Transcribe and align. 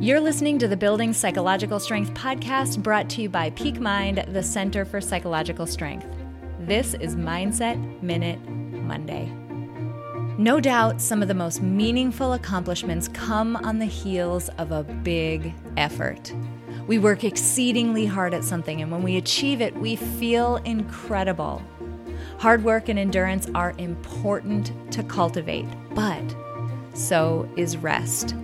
You're 0.00 0.20
listening 0.20 0.60
to 0.60 0.68
the 0.68 0.76
Building 0.76 1.12
Psychological 1.12 1.80
Strength 1.80 2.14
podcast 2.14 2.80
brought 2.84 3.10
to 3.10 3.22
you 3.22 3.28
by 3.28 3.50
Peak 3.50 3.80
Mind, 3.80 4.24
the 4.28 4.44
Center 4.44 4.84
for 4.84 5.00
Psychological 5.00 5.66
Strength. 5.66 6.06
This 6.60 6.94
is 6.94 7.16
Mindset 7.16 8.00
Minute 8.00 8.38
Monday. 8.48 9.26
No 10.38 10.60
doubt, 10.60 11.00
some 11.00 11.20
of 11.20 11.26
the 11.26 11.34
most 11.34 11.62
meaningful 11.62 12.34
accomplishments 12.34 13.08
come 13.08 13.56
on 13.56 13.80
the 13.80 13.86
heels 13.86 14.48
of 14.50 14.70
a 14.70 14.84
big 14.84 15.52
effort. 15.76 16.32
We 16.86 17.00
work 17.00 17.24
exceedingly 17.24 18.06
hard 18.06 18.34
at 18.34 18.44
something, 18.44 18.80
and 18.80 18.92
when 18.92 19.02
we 19.02 19.16
achieve 19.16 19.60
it, 19.60 19.76
we 19.76 19.96
feel 19.96 20.58
incredible. 20.58 21.60
Hard 22.38 22.62
work 22.62 22.88
and 22.88 23.00
endurance 23.00 23.48
are 23.56 23.74
important 23.78 24.70
to 24.92 25.02
cultivate, 25.02 25.66
but 25.92 26.36
so 26.94 27.50
is 27.56 27.76
rest. 27.76 28.36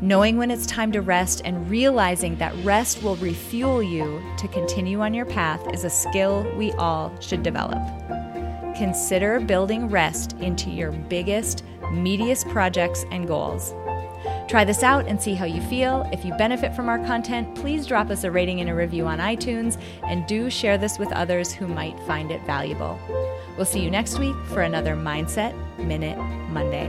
Knowing 0.00 0.36
when 0.36 0.50
it's 0.50 0.66
time 0.66 0.92
to 0.92 1.00
rest 1.00 1.42
and 1.44 1.68
realizing 1.68 2.36
that 2.36 2.54
rest 2.64 3.02
will 3.02 3.16
refuel 3.16 3.82
you 3.82 4.22
to 4.36 4.46
continue 4.48 5.00
on 5.00 5.12
your 5.14 5.26
path 5.26 5.60
is 5.72 5.84
a 5.84 5.90
skill 5.90 6.46
we 6.56 6.72
all 6.72 7.12
should 7.20 7.42
develop. 7.42 7.78
Consider 8.76 9.40
building 9.40 9.88
rest 9.88 10.34
into 10.40 10.70
your 10.70 10.92
biggest, 10.92 11.64
meatiest 11.82 12.48
projects 12.50 13.04
and 13.10 13.26
goals. 13.26 13.74
Try 14.48 14.64
this 14.64 14.82
out 14.82 15.06
and 15.06 15.20
see 15.20 15.34
how 15.34 15.44
you 15.44 15.60
feel. 15.62 16.08
If 16.12 16.24
you 16.24 16.32
benefit 16.34 16.74
from 16.74 16.88
our 16.88 16.98
content, 17.04 17.54
please 17.54 17.86
drop 17.86 18.10
us 18.10 18.24
a 18.24 18.30
rating 18.30 18.60
and 18.60 18.70
a 18.70 18.74
review 18.74 19.06
on 19.06 19.18
iTunes 19.18 19.80
and 20.04 20.26
do 20.26 20.48
share 20.48 20.78
this 20.78 20.98
with 20.98 21.12
others 21.12 21.52
who 21.52 21.66
might 21.66 21.98
find 22.00 22.30
it 22.30 22.42
valuable. 22.46 22.98
We'll 23.56 23.66
see 23.66 23.80
you 23.80 23.90
next 23.90 24.18
week 24.18 24.36
for 24.46 24.62
another 24.62 24.94
Mindset 24.94 25.54
Minute 25.78 26.18
Monday. 26.50 26.88